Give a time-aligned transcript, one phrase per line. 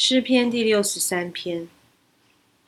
[0.00, 1.68] 诗篇第六十三篇：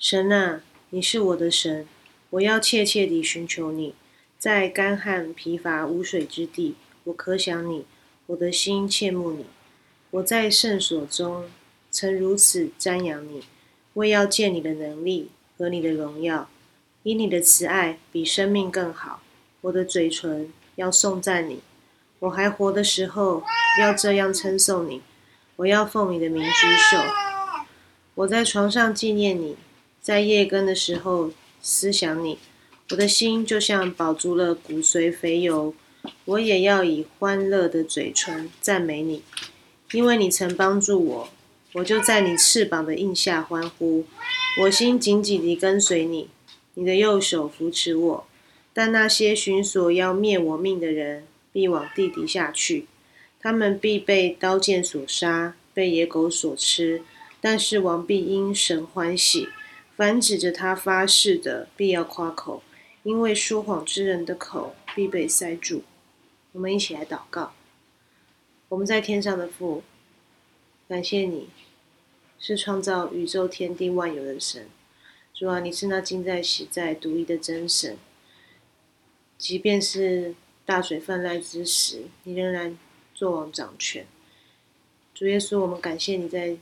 [0.00, 1.86] 神啊，你是我的神，
[2.30, 3.94] 我要切切地寻求你。
[4.36, 6.74] 在干旱疲乏无水之地，
[7.04, 7.84] 我可想你，
[8.26, 9.46] 我的心切慕你。
[10.10, 11.44] 我在圣所中
[11.88, 13.44] 曾如此瞻仰你，
[13.94, 16.50] 为要见你的能力和你的荣耀。
[17.04, 19.22] 以你的慈爱比生命更好，
[19.60, 21.60] 我的嘴唇要颂赞你。
[22.18, 23.44] 我还活的时候，
[23.80, 25.00] 要这样称颂你。
[25.60, 26.50] 我要奉你的名举
[26.90, 26.96] 手，
[28.14, 29.56] 我在床上纪念你，
[30.00, 32.38] 在夜更的时候思想你，
[32.88, 35.74] 我的心就像饱足了骨髓肥油，
[36.24, 39.22] 我也要以欢乐的嘴唇赞美你，
[39.92, 41.28] 因为你曾帮助我，
[41.74, 44.06] 我就在你翅膀的印下欢呼，
[44.62, 46.30] 我心紧紧地跟随你，
[46.72, 48.26] 你的右手扶持我，
[48.72, 52.86] 但那些寻索要灭我命的人必往地底下去。
[53.42, 57.02] 他们必被刀剑所杀，被野狗所吃。
[57.40, 59.48] 但是王必因神欢喜，
[59.96, 62.62] 凡指着他发誓的，必要夸口，
[63.02, 65.82] 因为说谎之人的口必被塞住。
[66.52, 67.54] 我们一起来祷告。
[68.68, 69.82] 我们在天上的父，
[70.86, 71.48] 感谢你
[72.38, 74.68] 是创造宇宙天地万有的神。
[75.32, 77.96] 主啊，你是那近在、喜在、独一的真神。
[79.38, 80.34] 即便是
[80.66, 82.76] 大水泛滥之时，你仍然。
[83.20, 84.06] 作王掌权，
[85.12, 86.56] 主耶稣，我们感谢你在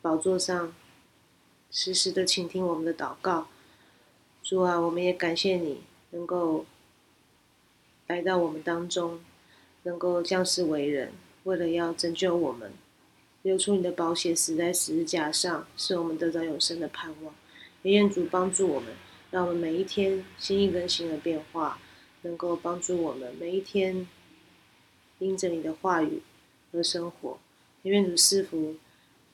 [0.00, 0.72] 宝座上
[1.72, 3.48] 时时的倾听我们的祷告。
[4.40, 6.64] 主啊，我们也感谢你能够
[8.06, 9.18] 来到我们当中，
[9.82, 11.12] 能够降世为人，
[11.42, 12.72] 为了要拯救我们，
[13.42, 17.34] 流出你的宝血，死在十字架上，使我们得到永生的盼望。
[17.82, 18.94] 也愿主帮助我们，
[19.32, 21.80] 让我们每一天心意更新的变化，
[22.22, 24.06] 能够帮助我们每一天。
[25.18, 26.22] 因着你的话语
[26.72, 27.38] 和生活，
[27.82, 28.76] 愿主赐福、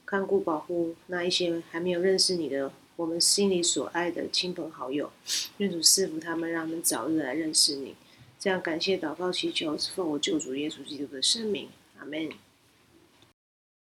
[0.04, 5.10] 看顾、保护那一些还没有认识你的我们心里所爱的亲朋好友。
[5.58, 7.94] 愿主赐福他们，让他们早日来认识你。
[8.38, 12.28] 这样感谢祷告祈求，奉我救主耶稣基督的圣名，阿门。